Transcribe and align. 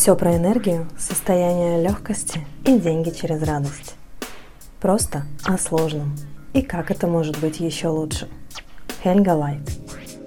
Все 0.00 0.16
про 0.16 0.34
энергию, 0.34 0.88
состояние 0.96 1.82
легкости 1.82 2.46
и 2.64 2.78
деньги 2.78 3.10
через 3.10 3.42
радость. 3.42 3.96
Просто 4.80 5.24
о 5.44 5.58
сложном. 5.58 6.16
И 6.54 6.62
как 6.62 6.90
это 6.90 7.06
может 7.06 7.38
быть 7.38 7.60
еще 7.60 7.88
лучше. 7.88 8.26
Хельга 9.04 9.34
Лайт. 9.34 9.60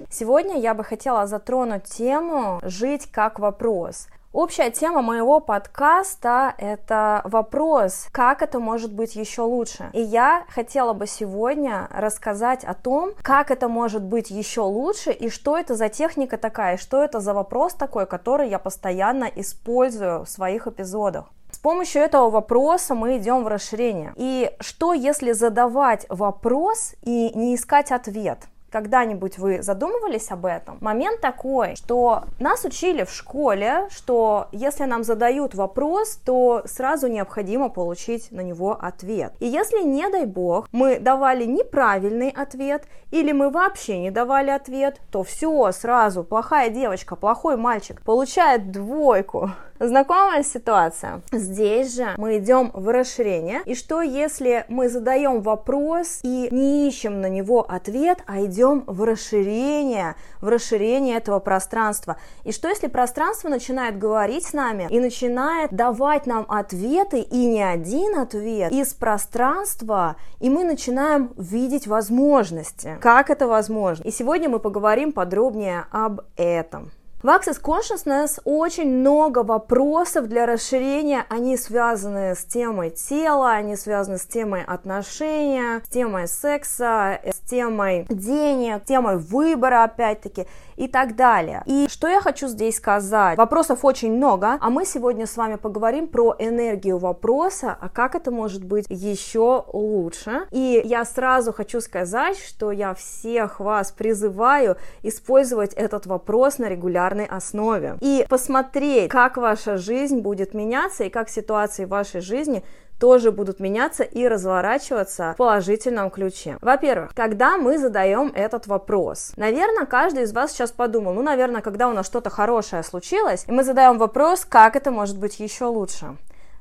Сегодня 0.08 0.60
я 0.60 0.74
бы 0.74 0.84
хотела 0.84 1.26
затронуть 1.26 1.82
тему 1.86 2.60
«Жить 2.62 3.08
как 3.10 3.40
вопрос». 3.40 4.06
Общая 4.34 4.72
тема 4.72 5.00
моего 5.00 5.38
подкаста— 5.38 6.54
это 6.58 7.20
вопрос, 7.22 8.08
как 8.10 8.42
это 8.42 8.58
может 8.58 8.92
быть 8.92 9.14
еще 9.14 9.42
лучше. 9.42 9.90
И 9.92 10.00
я 10.00 10.42
хотела 10.48 10.92
бы 10.92 11.06
сегодня 11.06 11.86
рассказать 11.92 12.64
о 12.64 12.74
том, 12.74 13.12
как 13.22 13.52
это 13.52 13.68
может 13.68 14.02
быть 14.02 14.32
еще 14.32 14.62
лучше, 14.62 15.12
и 15.12 15.30
что 15.30 15.56
это 15.56 15.76
за 15.76 15.88
техника 15.88 16.36
такая, 16.36 16.78
что 16.78 17.04
это 17.04 17.20
за 17.20 17.32
вопрос 17.32 17.74
такой, 17.74 18.06
который 18.06 18.48
я 18.48 18.58
постоянно 18.58 19.30
использую 19.36 20.24
в 20.24 20.28
своих 20.28 20.66
эпизодах. 20.66 21.26
С 21.52 21.58
помощью 21.58 22.02
этого 22.02 22.28
вопроса 22.28 22.96
мы 22.96 23.18
идем 23.18 23.44
в 23.44 23.46
расширение. 23.46 24.14
И 24.16 24.50
что 24.58 24.94
если 24.94 25.30
задавать 25.30 26.06
вопрос 26.08 26.96
и 27.02 27.30
не 27.36 27.54
искать 27.54 27.92
ответ? 27.92 28.40
Когда-нибудь 28.74 29.38
вы 29.38 29.62
задумывались 29.62 30.32
об 30.32 30.46
этом? 30.46 30.78
Момент 30.80 31.20
такой, 31.20 31.76
что 31.76 32.24
нас 32.40 32.64
учили 32.64 33.04
в 33.04 33.10
школе, 33.10 33.86
что 33.88 34.48
если 34.50 34.82
нам 34.82 35.04
задают 35.04 35.54
вопрос, 35.54 36.16
то 36.24 36.64
сразу 36.66 37.06
необходимо 37.06 37.68
получить 37.68 38.32
на 38.32 38.40
него 38.40 38.72
ответ. 38.72 39.32
И 39.38 39.46
если, 39.46 39.84
не 39.84 40.10
дай 40.10 40.26
бог, 40.26 40.68
мы 40.72 40.98
давали 40.98 41.44
неправильный 41.44 42.30
ответ, 42.30 42.88
или 43.12 43.30
мы 43.30 43.50
вообще 43.50 44.00
не 44.00 44.10
давали 44.10 44.50
ответ, 44.50 45.00
то 45.12 45.22
все, 45.22 45.70
сразу, 45.70 46.24
плохая 46.24 46.68
девочка, 46.68 47.14
плохой 47.14 47.56
мальчик 47.56 48.02
получает 48.02 48.72
двойку. 48.72 49.52
Знакомая 49.80 50.44
ситуация? 50.44 51.22
Здесь 51.32 51.96
же 51.96 52.14
мы 52.16 52.38
идем 52.38 52.70
в 52.72 52.88
расширение. 52.88 53.60
И 53.64 53.74
что 53.74 54.02
если 54.02 54.64
мы 54.68 54.88
задаем 54.88 55.42
вопрос 55.42 56.20
и 56.22 56.48
не 56.52 56.88
ищем 56.88 57.20
на 57.20 57.28
него 57.28 57.62
ответ, 57.68 58.18
а 58.26 58.44
идем 58.44 58.84
в 58.86 59.02
расширение, 59.02 60.14
в 60.40 60.48
расширение 60.48 61.16
этого 61.16 61.40
пространства? 61.40 62.16
И 62.44 62.52
что 62.52 62.68
если 62.68 62.86
пространство 62.86 63.48
начинает 63.48 63.98
говорить 63.98 64.46
с 64.46 64.52
нами 64.52 64.86
и 64.90 65.00
начинает 65.00 65.72
давать 65.72 66.26
нам 66.26 66.46
ответы, 66.48 67.20
и 67.20 67.46
не 67.46 67.62
один 67.62 68.18
ответ, 68.18 68.70
из 68.70 68.94
пространства, 68.94 70.16
и 70.38 70.50
мы 70.50 70.64
начинаем 70.64 71.32
видеть 71.36 71.86
возможности. 71.86 72.96
Как 73.00 73.28
это 73.28 73.48
возможно? 73.48 74.04
И 74.04 74.10
сегодня 74.10 74.48
мы 74.48 74.60
поговорим 74.60 75.12
подробнее 75.12 75.86
об 75.90 76.20
этом. 76.36 76.92
В 77.24 77.28
Access 77.28 77.58
Consciousness 77.58 78.38
очень 78.44 78.98
много 78.98 79.44
вопросов 79.44 80.28
для 80.28 80.44
расширения. 80.44 81.24
Они 81.30 81.56
связаны 81.56 82.34
с 82.34 82.44
темой 82.44 82.90
тела, 82.90 83.52
они 83.52 83.76
связаны 83.76 84.18
с 84.18 84.26
темой 84.26 84.62
отношения, 84.62 85.80
с 85.86 85.88
темой 85.88 86.28
секса, 86.28 87.18
с 87.24 87.38
темой 87.48 88.04
денег, 88.10 88.84
темой 88.84 89.16
выбора, 89.16 89.84
опять-таки, 89.84 90.46
и 90.76 90.86
так 90.86 91.16
далее. 91.16 91.62
И 91.64 91.86
что 91.88 92.08
я 92.08 92.20
хочу 92.20 92.46
здесь 92.46 92.76
сказать? 92.76 93.38
Вопросов 93.38 93.86
очень 93.86 94.14
много, 94.14 94.58
а 94.60 94.68
мы 94.68 94.84
сегодня 94.84 95.26
с 95.26 95.38
вами 95.38 95.54
поговорим 95.54 96.08
про 96.08 96.36
энергию 96.38 96.98
вопроса, 96.98 97.74
а 97.80 97.88
как 97.88 98.16
это 98.16 98.30
может 98.32 98.64
быть 98.64 98.84
еще 98.90 99.64
лучше. 99.72 100.46
И 100.50 100.82
я 100.84 101.06
сразу 101.06 101.54
хочу 101.54 101.80
сказать, 101.80 102.36
что 102.38 102.70
я 102.70 102.92
всех 102.92 103.60
вас 103.60 103.92
призываю 103.92 104.76
использовать 105.02 105.72
этот 105.72 106.04
вопрос 106.04 106.58
на 106.58 106.68
регулярной 106.68 107.13
регулярной 107.14 107.26
основе. 107.26 107.96
И 108.00 108.26
посмотреть, 108.28 109.10
как 109.10 109.36
ваша 109.36 109.76
жизнь 109.76 110.20
будет 110.20 110.54
меняться 110.54 111.04
и 111.04 111.10
как 111.10 111.28
ситуации 111.28 111.84
в 111.84 111.88
вашей 111.88 112.20
жизни 112.20 112.62
тоже 112.98 113.32
будут 113.32 113.60
меняться 113.60 114.04
и 114.04 114.26
разворачиваться 114.28 115.32
в 115.34 115.36
положительном 115.36 116.10
ключе. 116.10 116.56
Во-первых, 116.60 117.12
когда 117.14 117.56
мы 117.56 117.78
задаем 117.78 118.32
этот 118.34 118.66
вопрос, 118.66 119.32
наверное, 119.36 119.84
каждый 119.84 120.22
из 120.22 120.32
вас 120.32 120.52
сейчас 120.52 120.70
подумал, 120.70 121.12
ну, 121.12 121.22
наверное, 121.22 121.60
когда 121.60 121.88
у 121.88 121.92
нас 121.92 122.06
что-то 122.06 122.30
хорошее 122.30 122.82
случилось, 122.82 123.44
и 123.48 123.52
мы 123.52 123.64
задаем 123.64 123.98
вопрос, 123.98 124.44
как 124.44 124.76
это 124.76 124.90
может 124.90 125.18
быть 125.18 125.40
еще 125.40 125.64
лучше. 125.64 126.16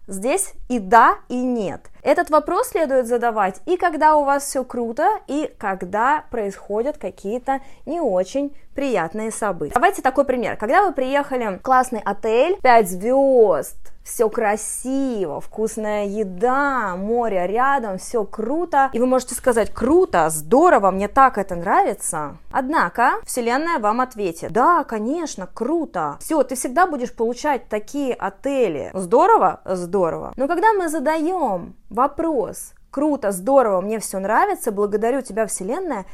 Здесь 0.07 0.53
и 0.69 0.79
да, 0.79 1.19
и 1.29 1.35
нет. 1.35 1.89
Этот 2.03 2.29
вопрос 2.29 2.69
следует 2.69 3.07
задавать 3.07 3.61
и 3.65 3.77
когда 3.77 4.17
у 4.17 4.25
вас 4.25 4.43
все 4.43 4.65
круто, 4.65 5.07
и 5.27 5.49
когда 5.57 6.25
происходят 6.29 6.97
какие-то 6.97 7.61
не 7.85 8.01
очень 8.01 8.53
приятные 8.75 9.31
события. 9.31 9.73
Давайте 9.73 10.01
такой 10.01 10.25
пример. 10.25 10.57
Когда 10.57 10.85
вы 10.85 10.91
приехали 10.91 11.57
в 11.57 11.61
классный 11.61 12.01
отель, 12.03 12.57
5 12.61 12.89
звезд, 12.89 13.77
все 14.03 14.29
красиво, 14.29 15.39
вкусная 15.39 16.05
еда, 16.05 16.95
море 16.97 17.47
рядом, 17.47 17.97
все 17.97 18.25
круто. 18.25 18.89
И 18.91 18.99
вы 18.99 19.05
можете 19.05 19.33
сказать, 19.33 19.73
круто, 19.73 20.29
здорово, 20.29 20.91
мне 20.91 21.07
так 21.07 21.37
это 21.37 21.55
нравится. 21.55 22.37
Однако 22.51 23.13
Вселенная 23.23 23.79
вам 23.79 24.01
ответит, 24.01 24.51
да, 24.51 24.83
конечно, 24.83 25.47
круто. 25.47 26.17
Все, 26.19 26.43
ты 26.43 26.55
всегда 26.55 26.85
будешь 26.85 27.13
получать 27.13 27.69
такие 27.69 28.13
отели. 28.13 28.91
Здорово? 28.93 29.61
Здорово. 29.65 30.33
Но 30.35 30.47
когда 30.47 30.73
мы 30.73 30.89
задаем 30.89 31.75
вопрос, 31.93 32.73
круто, 32.91 33.31
здорово, 33.31 33.81
мне 33.81 33.99
все 33.99 34.19
нравится, 34.19 34.71
благодарю 34.71 35.21
тебя, 35.21 35.47
Вселенная, 35.47 36.05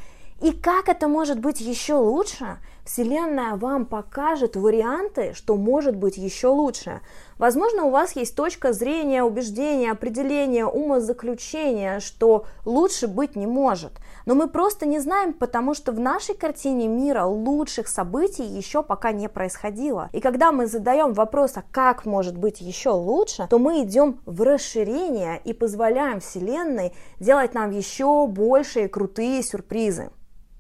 и 0.42 0.52
как 0.52 0.90
это 0.90 1.08
может 1.08 1.40
быть 1.40 1.62
еще 1.62 1.96
лучше? 1.96 2.58
Вселенная 2.90 3.56
вам 3.56 3.86
покажет 3.86 4.56
варианты, 4.56 5.34
что 5.36 5.58
может 5.58 5.96
быть 5.96 6.18
еще 6.18 6.48
лучше. 6.48 7.02
Возможно, 7.38 7.84
у 7.84 7.92
вас 7.92 8.16
есть 8.16 8.36
точка 8.36 8.74
зрения, 8.74 9.22
убеждения, 9.22 9.92
определения, 9.92 10.66
умозаключения, 10.66 12.00
что 12.00 12.48
лучше 12.66 13.08
быть 13.08 13.36
не 13.36 13.46
может. 13.46 13.92
Но 14.26 14.34
мы 14.34 14.48
просто 14.48 14.88
не 14.88 14.98
знаем, 14.98 15.34
потому 15.34 15.76
что 15.76 15.92
в 15.92 16.00
нашей 16.00 16.34
картине 16.34 16.88
мира 16.88 17.26
лучших 17.26 17.88
событий 17.88 18.44
еще 18.44 18.82
пока 18.82 19.12
не 19.12 19.30
происходило. 19.30 20.10
И 20.12 20.20
когда 20.20 20.52
мы 20.52 20.66
задаем 20.66 21.14
вопрос, 21.14 21.58
а 21.58 21.64
как 21.72 22.08
может 22.08 22.40
быть 22.40 22.60
еще 22.60 22.90
лучше, 22.90 23.46
то 23.52 23.60
мы 23.60 23.84
идем 23.84 24.20
в 24.26 24.42
расширение 24.42 25.40
и 25.44 25.54
позволяем 25.54 26.22
Вселенной 26.22 26.94
делать 27.20 27.54
нам 27.54 27.70
еще 27.70 28.26
большие 28.26 28.90
крутые 28.90 29.44
сюрпризы. 29.44 30.10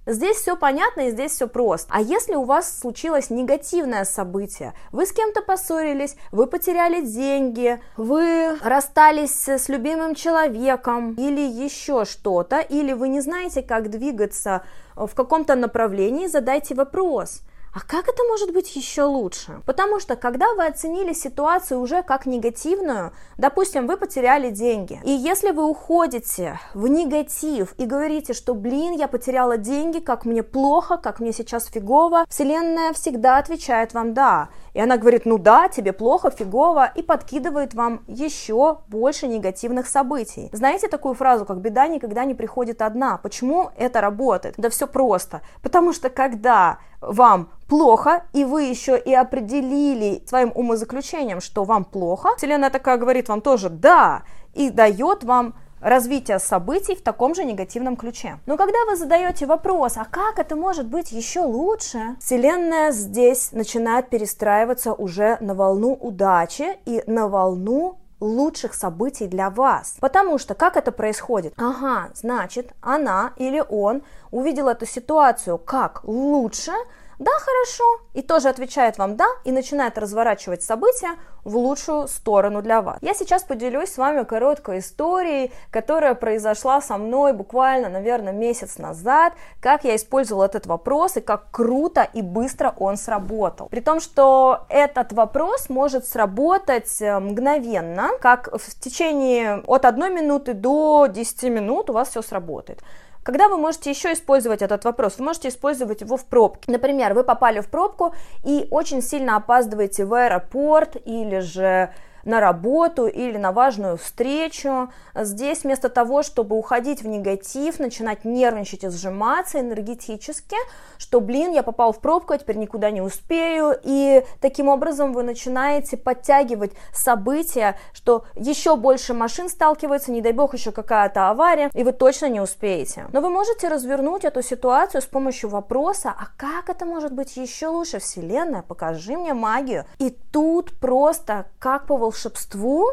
Здесь 0.10 0.38
все 0.38 0.58
понятно 0.58 1.02
и 1.02 1.12
здесь 1.12 1.34
все 1.34 1.48
просто. 1.48 1.88
А 1.94 2.02
если 2.02 2.34
у 2.34 2.44
вас 2.44 2.80
случилось 2.80 3.30
негативное 3.30 4.06
событие, 4.06 4.74
вы 4.92 5.06
с 5.06 5.14
кем-то 5.14 5.44
поссорились, 5.44 6.16
вы 6.32 6.48
потеряли 6.48 7.02
деньги, 7.02 7.80
вы 7.96 8.58
расстались 8.64 9.48
с 9.48 9.70
любимым 9.70 10.16
человеком 10.16 11.14
или 11.14 11.42
еще 11.42 12.06
что-то, 12.06 12.60
или 12.60 12.92
вы 12.92 13.10
не 13.10 13.22
знаете, 13.22 13.62
как 13.62 13.92
двигаться 13.92 14.64
в 14.96 15.14
каком-то 15.14 15.54
направлении, 15.54 16.26
задайте 16.26 16.74
вопрос– 16.74 17.42
а 17.74 17.82
как 17.82 18.08
это 18.08 18.24
может 18.24 18.52
быть 18.52 18.76
еще 18.76 19.04
лучше? 19.04 19.62
Потому 19.66 20.00
что 20.00 20.16
когда 20.16 20.54
вы 20.54 20.66
оценили 20.66 21.14
ситуацию 21.14 21.80
уже 21.80 22.02
как 22.02 22.26
негативную, 22.26 23.14
допустим, 23.38 23.86
вы 23.86 23.98
потеряли 23.98 24.50
деньги, 24.50 25.00
и 25.04 25.12
если 25.12 25.52
вы 25.52 25.64
уходите 25.66 26.60
в 26.74 26.88
негатив 26.88 27.74
и 27.78 27.86
говорите, 27.86 28.34
что, 28.34 28.56
блин, 28.56 28.94
я 28.94 29.08
потеряла 29.08 29.58
деньги, 29.58 30.00
как 30.00 30.26
мне 30.26 30.42
плохо, 30.42 30.98
как 30.98 31.20
мне 31.20 31.32
сейчас 31.32 31.68
фигово, 31.68 32.26
Вселенная 32.30 32.94
всегда 32.94 33.38
отвечает 33.38 33.94
вам 33.94 34.14
«да». 34.14 34.50
И 34.80 34.82
она 34.82 34.96
говорит, 34.96 35.26
ну 35.26 35.38
да, 35.38 35.68
тебе 35.68 35.92
плохо, 35.92 36.32
фигово, 36.32 36.90
и 36.96 37.02
подкидывает 37.02 37.74
вам 37.74 38.00
еще 38.08 38.78
больше 38.88 39.28
негативных 39.28 39.88
событий. 39.88 40.50
Знаете 40.54 40.88
такую 40.88 41.16
фразу, 41.16 41.46
как 41.46 41.60
«беда 41.60 41.88
никогда 41.88 42.24
не 42.24 42.34
приходит 42.34 42.82
одна»? 42.82 43.18
Почему 43.18 43.72
это 43.76 44.00
работает? 44.00 44.56
Да 44.56 44.70
все 44.70 44.88
просто. 44.88 45.42
Потому 45.62 45.92
что 45.92 46.10
когда 46.10 46.80
вам 47.02 47.50
плохо, 47.68 48.24
и 48.32 48.46
вы 48.46 48.64
еще 48.64 48.98
и 48.98 49.14
определили 49.14 50.24
своим 50.26 50.54
умозаключением, 50.56 51.42
что 51.42 51.66
вам 51.66 51.84
плохо, 51.84 52.30
Вселенная 52.38 52.70
такая 52.70 52.96
говорит 52.96 53.28
вам 53.28 53.42
тоже 53.42 53.70
«да», 53.70 54.24
и 54.54 54.70
дает 54.70 55.26
вам 55.26 55.56
развитие 55.82 56.40
событий 56.40 56.96
в 56.96 57.02
таком 57.02 57.36
же 57.36 57.44
негативном 57.44 57.96
ключе. 57.96 58.40
Но 58.46 58.58
когда 58.58 58.86
вы 58.86 58.96
задаете 58.96 59.46
вопрос, 59.46 59.98
а 59.98 60.06
как 60.06 60.40
это 60.40 60.56
может 60.56 60.88
быть 60.88 61.12
еще 61.12 61.42
лучше, 61.42 62.16
Вселенная 62.20 62.92
здесь 62.92 63.52
начинает 63.52 64.10
перестраиваться 64.10 64.94
уже 64.94 65.38
на 65.40 65.54
волну 65.54 65.94
удачи 65.94 66.78
и 66.86 67.04
на 67.08 67.28
волну 67.28 67.98
лучших 68.20 68.74
событий 68.74 69.28
для 69.28 69.50
вас. 69.50 69.98
Потому 70.00 70.38
что 70.38 70.54
как 70.54 70.78
это 70.78 70.92
происходит? 70.92 71.54
Ага, 71.58 72.10
значит, 72.14 72.74
она 72.82 73.34
или 73.38 73.64
он 73.70 74.02
увидел 74.32 74.68
эту 74.68 74.86
ситуацию 74.86 75.58
как 75.58 76.02
лучше, 76.04 76.74
да, 77.20 77.32
хорошо, 77.32 77.84
и 78.14 78.22
тоже 78.22 78.48
отвечает 78.48 78.98
вам 78.98 79.18
да, 79.18 79.28
и 79.44 79.52
начинает 79.52 79.98
разворачивать 79.98 80.64
события 80.64 81.18
в 81.44 81.58
лучшую 81.58 82.08
сторону 82.08 82.62
для 82.62 82.82
вас. 82.82 82.98
Я 83.02 83.14
сейчас 83.14 83.44
поделюсь 83.44 83.92
с 83.92 83.98
вами 83.98 84.24
короткой 84.24 84.80
историей, 84.80 85.52
которая 85.70 86.16
произошла 86.16 86.82
со 86.82 86.98
мной 86.98 87.34
буквально, 87.34 87.90
наверное, 87.90 88.32
месяц 88.32 88.78
назад, 88.78 89.34
как 89.60 89.84
я 89.84 89.98
использовала 89.98 90.46
этот 90.46 90.66
вопрос 90.66 91.18
и 91.18 91.22
как 91.22 91.52
круто 91.52 92.08
и 92.14 92.22
быстро 92.22 92.74
он 92.80 92.96
сработал. 92.96 93.68
При 93.68 93.82
том, 93.82 94.00
что 94.00 94.66
этот 94.70 95.12
вопрос 95.12 95.68
может 95.68 96.06
сработать 96.08 97.02
э, 97.02 97.20
мгновенно, 97.20 98.12
как 98.22 98.50
в 98.54 98.80
течение 98.80 99.62
от 99.68 99.84
одной 99.84 100.10
минуты 100.10 100.54
до 100.54 101.08
10 101.08 101.44
минут 101.44 101.90
у 101.90 101.94
вас 101.94 102.10
все 102.10 102.22
сработает. 102.22 102.80
Когда 103.24 103.48
вы 103.48 103.58
можете 103.58 103.90
еще 103.90 104.14
использовать 104.14 104.62
этот 104.62 104.86
вопрос? 104.86 105.18
Вы 105.18 105.26
можете 105.26 105.50
использовать 105.50 106.02
его 106.02 106.18
в 106.18 106.26
пробке. 106.26 106.72
Например, 106.72 107.14
вы 107.14 107.24
попали 107.24 107.60
в 107.60 107.70
пробку 107.70 108.14
и 108.44 108.68
очень 108.72 109.02
сильно 109.02 109.36
опаздываете 109.36 110.06
в 110.06 110.14
аэропорт 110.14 110.96
или 111.06 111.40
же 111.40 111.94
на 112.30 112.40
работу 112.40 113.08
или 113.08 113.38
на 113.38 113.52
важную 113.52 113.98
встречу. 113.98 114.92
Здесь 115.16 115.64
вместо 115.64 115.90
того, 115.90 116.24
чтобы 116.24 116.56
уходить 116.56 117.02
в 117.02 117.08
негатив, 117.08 117.80
начинать 117.80 118.24
нервничать 118.24 118.84
и 118.84 118.90
сжиматься 118.90 119.60
энергетически, 119.60 120.56
что, 120.98 121.20
блин, 121.20 121.52
я 121.52 121.64
попал 121.64 121.92
в 121.92 122.00
пробку, 122.00 122.34
я 122.34 122.40
теперь 122.40 122.58
никуда 122.58 122.92
не 122.92 123.02
успею, 123.02 123.78
и 123.84 124.24
таким 124.40 124.68
образом 124.68 125.12
вы 125.12 125.24
начинаете 125.24 125.98
подтягивать 125.98 126.74
события, 126.94 127.78
что 127.94 128.26
еще 128.36 128.76
больше 128.76 129.14
машин 129.14 129.50
сталкивается, 129.50 130.12
не 130.12 130.22
дай 130.22 130.32
бог 130.32 130.54
еще 130.54 130.72
какая-то 130.72 131.30
авария, 131.30 131.72
и 131.74 131.84
вы 131.84 131.92
точно 131.94 132.28
не 132.28 132.42
успеете. 132.42 133.08
Но 133.12 133.22
вы 133.22 133.30
можете 133.30 133.68
развернуть 133.68 134.24
эту 134.24 134.44
ситуацию 134.44 135.02
с 135.02 135.06
помощью 135.06 135.50
вопроса, 135.50 136.14
а 136.16 136.28
как 136.38 136.70
это 136.70 136.86
может 136.86 137.12
быть 137.12 137.36
еще 137.38 137.68
лучше? 137.68 138.00
Вселенная, 138.00 138.62
покажи 138.62 139.18
мне 139.18 139.34
магию. 139.34 139.86
И 139.98 140.12
тут 140.32 140.80
просто, 140.80 141.46
как 141.58 141.88
по 141.88 141.98
волшебству 141.98 142.19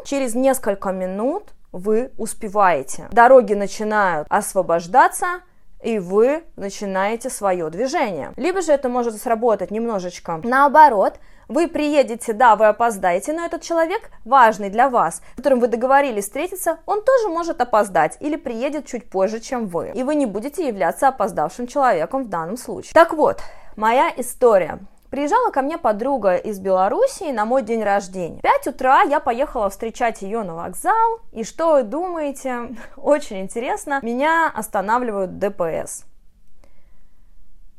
через 0.05 0.35
несколько 0.35 0.91
минут 0.91 1.53
вы 1.71 2.11
успеваете. 2.17 3.07
Дороги 3.11 3.53
начинают 3.53 4.27
освобождаться, 4.29 5.41
и 5.83 5.99
вы 5.99 6.43
начинаете 6.55 7.29
свое 7.29 7.69
движение. 7.69 8.33
Либо 8.35 8.61
же 8.61 8.71
это 8.71 8.89
может 8.89 9.21
сработать 9.21 9.71
немножечко 9.71 10.39
наоборот, 10.43 11.19
вы 11.47 11.67
приедете, 11.67 12.33
да, 12.33 12.55
вы 12.55 12.67
опоздаете, 12.67 13.31
но 13.31 13.45
этот 13.45 13.61
человек 13.61 14.09
важный 14.25 14.69
для 14.69 14.89
вас, 14.89 15.21
с 15.33 15.37
которым 15.37 15.59
вы 15.59 15.67
договорились 15.67 16.25
встретиться, 16.25 16.79
он 16.85 17.03
тоже 17.03 17.29
может 17.29 17.61
опоздать 17.61 18.17
или 18.19 18.35
приедет 18.35 18.85
чуть 18.85 19.09
позже, 19.09 19.39
чем 19.39 19.67
вы. 19.67 19.91
И 19.93 20.03
вы 20.03 20.15
не 20.15 20.25
будете 20.25 20.67
являться 20.67 21.07
опоздавшим 21.07 21.67
человеком 21.67 22.23
в 22.23 22.29
данном 22.29 22.57
случае. 22.57 22.91
Так 22.93 23.13
вот, 23.13 23.41
моя 23.75 24.11
история. 24.17 24.79
Приезжала 25.09 25.51
ко 25.51 25.61
мне 25.61 25.77
подруга 25.77 26.35
из 26.35 26.59
Белоруссии 26.59 27.31
на 27.31 27.45
мой 27.45 27.63
день 27.63 27.83
рождения. 27.83 28.39
В 28.39 28.41
5 28.41 28.67
утра 28.67 29.03
я 29.03 29.19
поехала 29.19 29.69
встречать 29.69 30.21
ее 30.21 30.43
на 30.43 30.55
вокзал, 30.55 31.21
и 31.31 31.43
что 31.43 31.73
вы 31.73 31.83
думаете? 31.83 32.75
Очень 32.97 33.41
интересно, 33.41 33.99
меня 34.01 34.51
останавливают 34.53 35.39
ДПС. 35.39 36.05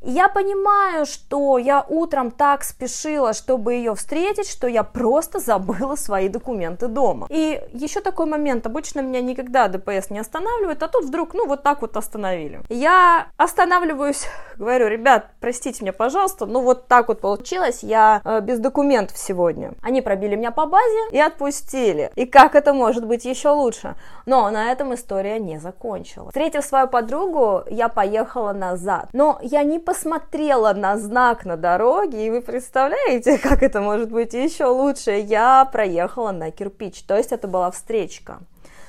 Я 0.01 0.29
понимаю, 0.29 1.07
что 1.07 1.59
я 1.59 1.85
утром 1.89 2.31
так 2.31 2.63
спешила, 2.63 3.33
чтобы 3.33 3.75
ее 3.75 3.97
встретить, 3.97 4.49
что 4.49 4.69
я 4.69 4.85
просто 4.85 5.41
забыла 5.41 5.97
свои 5.97 6.29
документы 6.29 6.87
дома. 6.87 7.27
И 7.31 7.61
еще 7.73 8.01
такой 8.01 8.27
момент, 8.27 8.65
обычно 8.67 9.01
меня 9.01 9.21
никогда 9.21 9.67
ДПС 9.67 10.11
не 10.11 10.21
останавливает, 10.21 10.83
а 10.83 10.89
тут 10.89 11.07
вдруг, 11.07 11.35
ну, 11.35 11.47
вот 11.47 11.65
так 11.65 11.83
вот 11.83 11.97
остановили. 11.97 12.61
Я 12.69 13.27
останавливаюсь, 13.37 14.27
говорю, 14.57 14.87
ребят, 14.87 15.31
простите 15.41 15.83
меня, 15.83 15.93
пожалуйста, 15.93 16.47
ну, 16.47 16.61
вот 16.61 16.87
так 16.87 17.09
вот 17.09 17.21
получилось, 17.21 17.81
я 17.83 18.21
э, 18.25 18.41
без 18.41 18.61
документов 18.61 19.19
сегодня. 19.19 19.73
Они 19.83 20.01
пробили 20.01 20.37
меня 20.37 20.53
по 20.53 20.67
базе 20.67 21.09
и 21.11 21.19
отпустили. 21.19 22.13
И 22.15 22.25
как 22.25 22.55
это 22.55 22.73
может 22.73 23.05
быть 23.05 23.25
еще 23.25 23.49
лучше? 23.49 23.97
Но 24.27 24.49
на 24.51 24.71
этом 24.71 24.95
история 24.95 25.41
не 25.41 25.59
закончилась. 25.59 26.29
Встретив 26.29 26.65
свою 26.65 26.87
подругу, 26.87 27.63
я 27.69 27.89
поехала 27.89 28.53
назад. 28.53 29.09
Но 29.13 29.39
я 29.43 29.65
не 29.65 29.81
посмотрела 29.89 30.75
на 30.75 30.99
знак 30.99 31.47
на 31.47 31.57
дороге, 31.57 32.27
и 32.27 32.31
вы 32.31 32.43
представляете, 32.43 33.39
как 33.43 33.63
это 33.63 33.81
может 33.81 34.11
быть 34.11 34.35
еще 34.35 34.67
лучше, 34.67 35.13
я 35.13 35.65
проехала 35.65 36.31
на 36.31 36.51
кирпич, 36.51 37.05
то 37.05 37.17
есть 37.17 37.33
это 37.33 37.49
была 37.49 37.71
встречка. 37.71 38.41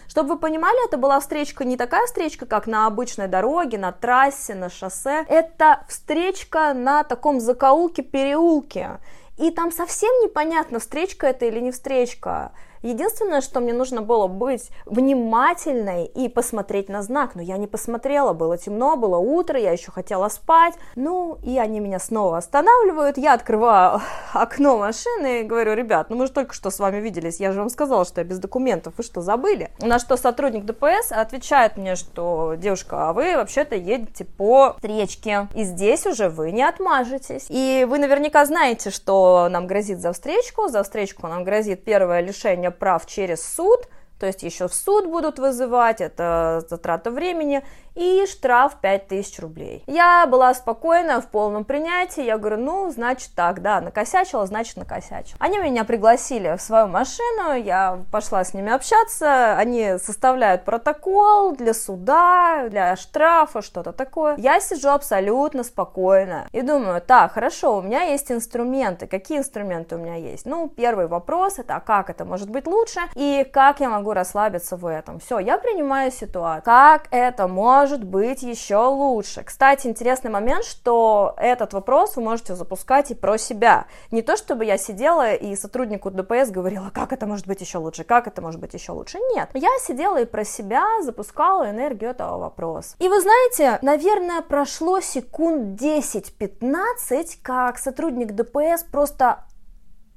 Чтобы 0.10 0.34
вы 0.34 0.40
понимали, 0.40 0.86
это 0.86 0.98
была 0.98 1.22
встречка 1.22 1.64
не 1.64 1.78
такая 1.78 2.06
встречка, 2.06 2.46
как 2.46 2.68
на 2.68 2.86
обычной 2.86 3.30
дороге, 3.30 3.78
на 3.78 3.94
трассе, 3.94 4.56
на 4.56 4.70
шоссе. 4.70 5.24
Это 5.30 5.86
встречка 5.88 6.74
на 6.74 7.06
таком 7.06 7.40
закоулке-переулке. 7.40 9.00
И 9.38 9.52
там 9.52 9.72
совсем 9.72 10.10
непонятно, 10.22 10.80
встречка 10.80 11.28
это 11.28 11.46
или 11.46 11.62
не 11.62 11.72
встречка. 11.72 12.52
Единственное, 12.82 13.42
что 13.42 13.60
мне 13.60 13.74
нужно 13.74 14.02
было 14.02 14.28
быть 14.28 14.70
внимательной 14.86 16.06
и 16.06 16.30
посмотреть 16.30 16.90
на 16.90 17.02
знак, 17.02 17.36
но 17.36 17.42
я 17.42 17.58
не 17.58 17.68
посмотрела, 17.68 18.34
было 18.34 18.58
темно, 18.58 18.96
было 18.96 19.18
утро, 19.18 19.60
я 19.60 19.72
еще 19.72 19.92
хотела 19.92 20.30
спать, 20.30 20.76
ну 20.96 21.38
и 21.44 21.58
они 21.58 21.80
меня 21.80 22.00
снова 22.00 22.38
останавливают, 22.38 23.18
я 23.18 23.34
открываю 23.34 24.02
окно 24.34 24.78
машины 24.78 25.42
и 25.42 25.44
говорю, 25.44 25.74
ребят, 25.74 26.10
ну 26.10 26.16
мы 26.16 26.28
же 26.28 26.32
только 26.32 26.54
что 26.54 26.70
с 26.70 26.80
вами 26.80 26.98
виделись, 26.98 27.40
я 27.40 27.52
же 27.52 27.60
вам 27.60 27.70
сказала, 27.70 28.06
что 28.06 28.22
я 28.22 28.26
без 28.26 28.40
документов, 28.40 28.94
вы 28.98 29.04
что, 29.04 29.22
забыли? 29.22 29.72
На 29.80 30.00
что 30.00 30.18
сотрудник 30.18 30.66
ДПС 30.66 31.12
отвечает 31.12 31.78
мне, 31.78 31.96
что, 31.96 32.56
девушка, 32.58 33.10
а 33.10 33.14
вы 33.14 33.36
вообще-то 33.36 33.76
едете 33.76 34.26
по 34.26 34.74
встречке, 34.78 35.48
и 35.54 35.64
здесь 35.64 36.06
уже 36.06 36.30
вы 36.30 36.52
не 36.52 36.64
отмажетесь. 36.64 37.46
И 37.50 37.86
вы 37.90 38.00
наверняка 38.00 38.46
знаете, 38.46 38.90
что 38.90 39.48
нам 39.50 39.68
грозит 39.68 40.00
за 40.00 40.14
встречку, 40.14 40.68
за 40.68 40.84
встречку 40.84 41.28
нам 41.28 41.44
грозит 41.44 41.84
первое 41.84 42.22
лишение 42.22 42.69
прав 42.72 43.06
через 43.06 43.44
суд, 43.44 43.88
то 44.20 44.28
есть 44.28 44.44
еще 44.44 44.68
в 44.68 44.74
суд 44.74 45.08
будут 45.08 45.40
вызывать, 45.40 46.02
это 46.02 46.64
затрата 46.70 47.12
времени, 47.12 47.64
и 48.00 48.26
штраф 48.28 48.78
5000 48.82 49.40
рублей. 49.40 49.84
Я 49.86 50.26
была 50.26 50.54
спокойна, 50.54 51.22
в 51.22 51.28
полном 51.28 51.66
принятии, 51.66 52.24
я 52.24 52.38
говорю, 52.38 52.58
ну, 52.58 52.90
значит 52.92 53.32
так, 53.36 53.62
да, 53.62 53.82
накосячила, 53.82 54.46
значит 54.46 54.78
накосячила. 54.78 55.36
Они 55.40 55.58
меня 55.58 55.84
пригласили 55.84 56.56
в 56.56 56.62
свою 56.62 56.88
машину, 56.88 57.56
я 57.56 58.00
пошла 58.12 58.44
с 58.44 58.54
ними 58.54 58.72
общаться, 58.72 59.58
они 59.58 59.98
составляют 59.98 60.64
протокол 60.64 61.56
для 61.56 61.74
суда, 61.74 62.68
для 62.70 62.96
штрафа, 62.96 63.62
что-то 63.62 63.92
такое. 63.92 64.36
Я 64.38 64.62
сижу 64.62 64.90
абсолютно 64.90 65.64
спокойно 65.64 66.48
и 66.54 66.62
думаю, 66.62 67.02
так, 67.02 67.34
хорошо, 67.34 67.78
у 67.78 67.82
меня 67.82 68.04
есть 68.04 68.32
инструменты, 68.32 69.08
какие 69.08 69.40
инструменты 69.40 69.96
у 69.96 70.00
меня 70.00 70.16
есть? 70.16 70.46
Ну, 70.46 70.70
первый 70.70 71.08
вопрос 71.08 71.60
это, 71.60 71.76
а 71.76 71.80
как 71.82 72.10
это 72.10 72.24
может 72.24 72.50
быть 72.50 72.66
лучше 72.66 73.02
и 73.16 73.46
как 73.52 73.82
я 73.82 73.90
могу 73.90 74.09
расслабиться 74.14 74.78
в 74.78 74.86
этом? 74.86 75.20
Все, 75.20 75.40
я 75.40 75.58
принимаю 75.58 76.12
ситуацию. 76.12 76.64
Как 76.64 77.08
это 77.12 77.48
может 77.48 78.04
быть 78.04 78.44
еще 78.44 78.78
лучше. 78.78 79.44
Кстати, 79.44 79.88
интересный 79.88 80.32
момент, 80.32 80.66
что 80.66 81.34
этот 81.38 81.74
вопрос 81.74 82.16
вы 82.16 82.24
можете 82.24 82.56
запускать 82.56 83.12
и 83.12 83.16
про 83.16 83.38
себя. 83.38 83.86
Не 84.12 84.22
то, 84.22 84.38
чтобы 84.38 84.66
я 84.66 84.78
сидела 84.78 85.34
и 85.34 85.56
сотруднику 85.56 86.12
ДПС 86.12 86.50
говорила, 86.50 86.90
как 86.94 87.14
это 87.14 87.26
может 87.26 87.48
быть 87.48 87.62
еще 87.62 87.78
лучше, 87.78 88.04
как 88.04 88.28
это 88.28 88.42
может 88.42 88.60
быть 88.60 88.74
еще 88.74 88.92
лучше. 88.92 89.20
Нет, 89.36 89.50
я 89.54 89.70
сидела 89.82 90.22
и 90.22 90.26
про 90.26 90.44
себя 90.44 90.84
запускала 91.04 91.70
энергию 91.70 92.12
этого 92.12 92.38
вопроса. 92.38 92.96
И 93.00 93.08
вы 93.08 93.22
знаете, 93.22 93.80
наверное, 93.82 94.42
прошло 94.42 95.00
секунд 95.00 95.82
10-15, 95.82 97.38
как 97.42 97.78
сотрудник 97.78 98.34
ДПС 98.34 98.84
просто 98.84 99.46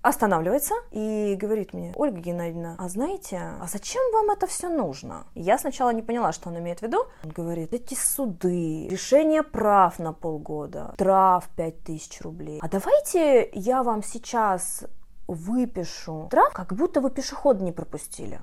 останавливается 0.02 0.74
и 0.90 1.36
говорит 1.40 1.72
мне, 1.72 1.92
Ольга 1.96 2.18
Геннадьевна, 2.18 2.76
а 2.78 2.88
знаете, 2.88 3.38
а 3.38 3.66
зачем 3.66 4.02
вам 4.12 4.30
это 4.30 4.46
все 4.46 4.68
нужно? 4.68 5.26
Я 5.34 5.58
сначала 5.58 5.90
не 5.90 6.02
поняла, 6.02 6.32
что 6.32 6.50
он 6.50 6.58
имеет 6.58 6.80
в 6.80 6.82
виду. 6.82 7.06
Он 7.24 7.30
говорит, 7.30 7.72
эти 7.72 7.94
суды, 7.94 8.88
решение 8.88 9.42
прав 9.42 9.98
на 9.98 10.12
полгода, 10.12 10.94
трав 10.98 11.48
5000 11.56 12.20
рублей. 12.22 12.58
А 12.62 12.68
давайте 12.68 13.48
я 13.52 13.82
вам 13.82 14.02
сейчас 14.02 14.84
выпишу 15.28 16.28
трав, 16.30 16.52
как 16.52 16.72
будто 16.74 17.00
вы 17.00 17.10
пешеход 17.10 17.60
не 17.60 17.72
пропустили. 17.72 18.40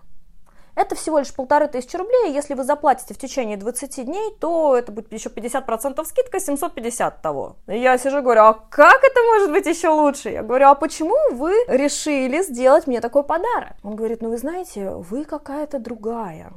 Это 0.75 0.95
всего 0.95 1.19
лишь 1.19 1.33
полторы 1.33 1.67
тысячи 1.67 1.95
рублей, 1.97 2.33
если 2.33 2.53
вы 2.53 2.63
заплатите 2.63 3.13
в 3.13 3.17
течение 3.17 3.57
20 3.57 4.05
дней, 4.05 4.35
то 4.39 4.75
это 4.75 4.91
будет 4.91 5.11
еще 5.11 5.29
50% 5.29 6.05
скидка, 6.05 6.39
750 6.39 7.21
того. 7.21 7.57
И 7.67 7.77
я 7.77 7.97
сижу 7.97 8.19
и 8.19 8.21
говорю, 8.21 8.41
а 8.41 8.53
как 8.53 9.03
это 9.03 9.21
может 9.23 9.51
быть 9.51 9.65
еще 9.65 9.89
лучше? 9.89 10.29
Я 10.29 10.43
говорю, 10.43 10.67
а 10.67 10.75
почему 10.75 11.15
вы 11.31 11.53
решили 11.67 12.41
сделать 12.43 12.88
мне 12.88 13.01
такой 13.01 13.23
подарок? 13.23 13.73
Он 13.83 13.95
говорит, 13.95 14.21
ну 14.21 14.29
вы 14.29 14.38
знаете, 14.38 14.89
вы 14.91 15.25
какая-то 15.25 15.79
другая. 15.79 16.53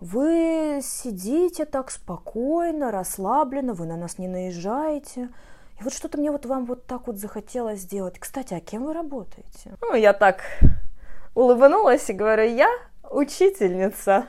Вы 0.00 0.80
сидите 0.82 1.64
так 1.64 1.90
спокойно, 1.90 2.90
расслабленно, 2.90 3.72
вы 3.72 3.86
на 3.86 3.96
нас 3.96 4.18
не 4.18 4.28
наезжаете. 4.28 5.28
И 5.80 5.84
вот 5.84 5.92
что-то 5.92 6.18
мне 6.18 6.30
вот 6.30 6.44
вам 6.44 6.66
вот 6.66 6.86
так 6.86 7.06
вот 7.06 7.18
захотелось 7.18 7.80
сделать. 7.80 8.18
Кстати, 8.18 8.54
а 8.54 8.60
кем 8.60 8.84
вы 8.84 8.94
работаете? 8.94 9.76
Ну, 9.80 9.94
я 9.94 10.12
так 10.12 10.42
улыбнулась 11.34 12.10
и 12.10 12.12
говорю, 12.12 12.44
я 12.44 12.68
учительница. 13.12 14.26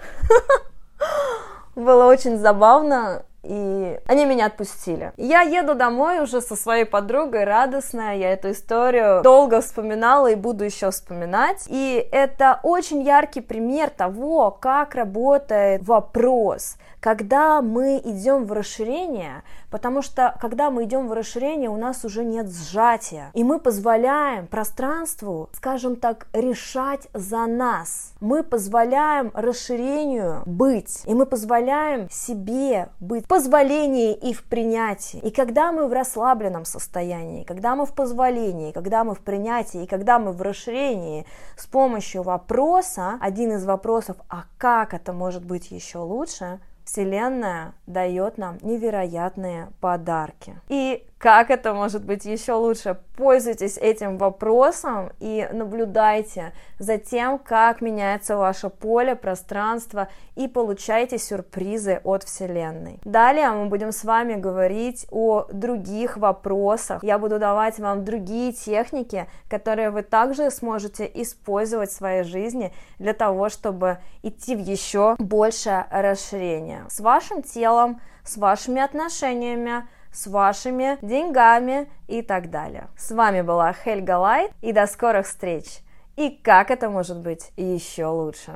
Было 1.76 2.06
очень 2.06 2.38
забавно. 2.38 3.26
И 3.44 4.00
они 4.08 4.26
меня 4.26 4.48
отпустили. 4.48 5.12
Я 5.18 5.42
еду 5.42 5.76
домой 5.76 6.22
уже 6.22 6.42
со 6.42 6.56
своей 6.56 6.86
подругой, 6.86 7.44
радостная, 7.44 8.16
я 8.16 8.32
эту 8.32 8.52
историю 8.52 9.22
долго 9.22 9.62
вспоминала 9.62 10.32
и 10.32 10.36
буду 10.36 10.64
еще 10.64 10.92
вспоминать. 10.92 11.66
И 11.68 12.08
это 12.12 12.60
очень 12.64 13.02
яркий 13.02 13.42
пример 13.42 13.90
того, 13.90 14.52
как 14.52 14.96
работает 14.96 15.86
вопрос, 15.86 16.78
когда 17.00 17.62
мы 17.62 18.02
идем 18.04 18.46
в 18.46 18.54
расширение, 18.54 19.44
потому 19.70 20.02
что 20.02 20.38
когда 20.40 20.70
мы 20.70 20.86
идем 20.86 21.10
в 21.10 21.14
расширение, 21.14 21.70
у 21.70 21.76
нас 21.76 22.06
уже 22.06 22.24
нет 22.24 22.50
сжатия, 22.50 23.30
и 23.34 23.44
мы 23.44 23.60
позволяем 23.60 24.48
пространству, 24.48 25.50
скажем 25.52 25.98
так, 25.98 26.28
решать 26.32 27.10
за 27.14 27.46
нас. 27.46 28.14
Мы 28.22 28.42
позволяем 28.42 29.32
расширению 29.34 30.44
быть, 30.46 31.02
и 31.06 31.14
мы 31.14 31.26
позволяем 31.26 32.08
себе 32.10 32.88
быть 33.02 33.28
позволении 33.34 34.14
и 34.14 34.32
в 34.32 34.44
принятии. 34.44 35.18
И 35.18 35.32
когда 35.32 35.72
мы 35.72 35.88
в 35.88 35.92
расслабленном 35.92 36.66
состоянии, 36.66 37.44
когда 37.44 37.76
мы 37.76 37.88
в 37.88 37.94
позволении, 37.96 38.72
когда 38.72 39.04
мы 39.04 39.16
в 39.16 39.22
принятии, 39.22 39.86
и 39.86 39.88
когда 39.88 40.20
мы 40.20 40.34
в 40.34 40.42
расширении 40.44 41.26
с 41.58 41.66
помощью 41.66 42.22
вопроса, 42.22 43.18
один 43.20 43.54
из 43.54 43.66
вопросов, 43.66 44.18
а 44.30 44.44
как 44.60 44.94
это 44.94 45.14
может 45.14 45.44
быть 45.44 45.72
еще 45.72 45.98
лучше, 45.98 46.60
Вселенная 46.86 47.74
дает 47.88 48.38
нам 48.38 48.60
невероятные 48.62 49.70
подарки. 49.82 50.54
И 50.70 51.04
как 51.24 51.52
это 51.52 51.74
может 51.74 52.04
быть 52.04 52.26
еще 52.26 52.52
лучше? 52.52 52.98
Пользуйтесь 53.16 53.78
этим 53.78 54.18
вопросом 54.18 55.14
и 55.22 55.48
наблюдайте 55.54 56.52
за 56.80 56.98
тем, 56.98 57.40
как 57.40 57.80
меняется 57.80 58.36
ваше 58.36 58.70
поле, 58.70 59.16
пространство 59.16 60.10
и 60.36 60.50
получайте 60.50 61.18
сюрпризы 61.18 62.02
от 62.04 62.24
Вселенной. 62.24 63.00
Далее 63.06 63.50
мы 63.52 63.68
будем 63.68 63.94
с 63.94 64.04
вами 64.04 64.34
говорить 64.34 65.08
о 65.12 65.46
других 65.50 66.18
вопросах. 66.18 67.02
Я 67.02 67.18
буду 67.18 67.40
давать 67.40 67.80
вам 67.80 68.04
другие 68.04 68.52
техники, 68.52 69.30
которые 69.50 69.92
вы 69.92 70.02
также 70.02 70.52
сможете 70.52 71.10
использовать 71.14 71.92
в 71.92 71.96
своей 71.96 72.24
жизни 72.24 72.74
для 73.00 73.14
того, 73.14 73.48
чтобы 73.48 74.00
идти 74.24 74.58
в 74.58 74.60
еще 74.60 75.16
большее 75.20 75.86
расширение 75.90 76.84
с 76.90 77.00
вашим 77.00 77.44
телом, 77.44 78.02
с 78.26 78.36
вашими 78.36 78.82
отношениями, 78.82 79.88
с 80.14 80.28
вашими 80.28 80.98
деньгами 81.02 81.90
и 82.08 82.22
так 82.22 82.50
далее. 82.50 82.88
С 82.98 83.12
вами 83.12 83.42
была 83.42 83.74
Хельга 83.74 84.18
Лайт 84.18 84.52
и 84.62 84.72
до 84.72 84.88
скорых 84.88 85.26
встреч! 85.26 85.80
И 86.16 86.30
как 86.30 86.70
это 86.70 86.90
может 86.90 87.18
быть 87.18 87.52
еще 87.58 88.06
лучше? 88.06 88.52